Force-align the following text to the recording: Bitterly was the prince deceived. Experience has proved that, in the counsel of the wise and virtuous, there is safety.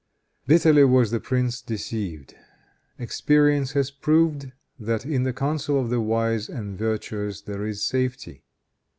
Bitterly 0.47 0.83
was 0.83 1.11
the 1.11 1.19
prince 1.19 1.61
deceived. 1.61 2.33
Experience 2.97 3.73
has 3.73 3.91
proved 3.91 4.51
that, 4.79 5.05
in 5.05 5.25
the 5.25 5.31
counsel 5.31 5.79
of 5.79 5.91
the 5.91 6.01
wise 6.01 6.49
and 6.49 6.75
virtuous, 6.75 7.41
there 7.41 7.67
is 7.67 7.85
safety. 7.85 8.43